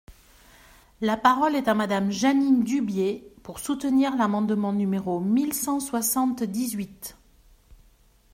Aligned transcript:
La 1.01 1.15
parole 1.15 1.55
est 1.55 1.67
à 1.67 1.75
Madame 1.75 2.09
Jeanine 2.09 2.63
Dubié, 2.63 3.31
pour 3.43 3.59
soutenir 3.59 4.15
l’amendement 4.15 4.73
numéro 4.73 5.19
mille 5.19 5.53
cent 5.53 5.79
soixante-dix-huit. 5.79 7.15